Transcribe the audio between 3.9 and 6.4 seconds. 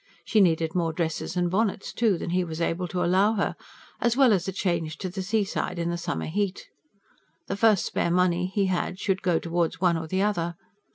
as well as a change to the seaside in the summer